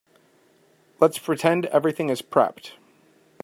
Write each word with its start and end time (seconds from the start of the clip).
Let's 0.99 1.19
pretend 1.19 1.67
everything 1.67 2.09
is 2.09 2.23
prepped. 2.23 2.71